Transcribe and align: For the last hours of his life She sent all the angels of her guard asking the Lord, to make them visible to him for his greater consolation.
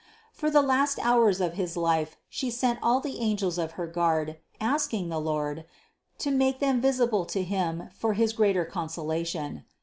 For 0.33 0.49
the 0.49 0.63
last 0.63 0.97
hours 1.05 1.39
of 1.39 1.53
his 1.53 1.77
life 1.77 2.17
She 2.27 2.49
sent 2.49 2.79
all 2.81 2.99
the 3.01 3.19
angels 3.19 3.59
of 3.59 3.73
her 3.73 3.85
guard 3.85 4.39
asking 4.59 5.09
the 5.09 5.21
Lord, 5.21 5.63
to 6.17 6.31
make 6.31 6.57
them 6.59 6.81
visible 6.81 7.23
to 7.25 7.43
him 7.43 7.87
for 7.93 8.13
his 8.13 8.33
greater 8.33 8.65
consolation. 8.65 9.63